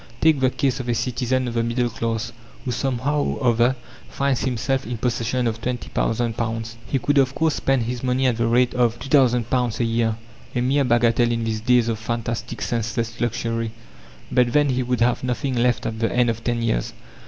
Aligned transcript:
Take 0.19 0.39
the 0.39 0.49
case 0.49 0.79
of 0.79 0.89
a 0.89 0.95
citizen 0.95 1.47
of 1.47 1.53
the 1.53 1.61
middle 1.61 1.87
class, 1.87 2.31
who 2.65 2.71
somehow 2.71 3.21
or 3.21 3.51
other 3.53 3.75
finds 4.09 4.45
himself 4.45 4.83
in 4.87 4.97
possession 4.97 5.45
of 5.45 5.61
£20,000. 5.61 6.75
He 6.87 6.97
could, 6.97 7.19
of 7.19 7.35
course, 7.35 7.53
spend 7.53 7.83
his 7.83 8.01
money 8.01 8.25
at 8.25 8.37
the 8.37 8.47
rate 8.47 8.73
of 8.73 8.97
£2,000 8.97 9.79
a 9.79 9.83
year, 9.83 10.17
a 10.55 10.61
mere 10.61 10.85
bagatelle 10.85 11.31
in 11.31 11.43
these 11.43 11.61
days 11.61 11.87
of 11.87 11.99
fantastic, 11.99 12.63
senseless 12.63 13.21
luxury. 13.21 13.73
But 14.31 14.53
then 14.53 14.69
he 14.69 14.81
would 14.81 15.01
have 15.01 15.23
nothing 15.23 15.53
left 15.53 15.85
at 15.85 15.99
the 15.99 16.11
end 16.11 16.31
of 16.31 16.43
ten 16.43 16.63
years. 16.63 16.93